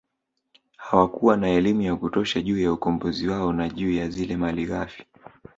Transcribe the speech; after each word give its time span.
Hawakuwa 0.77 1.37
na 1.37 1.49
elimu 1.49 1.81
ya 1.81 1.95
kutosha 1.95 2.41
juu 2.41 2.59
ya 2.59 2.73
ukombozi 2.73 3.27
wao 3.27 3.53
na 3.53 3.69
juu 3.69 3.91
ya 3.91 4.09
zile 4.09 4.37
malighafi 4.37 5.05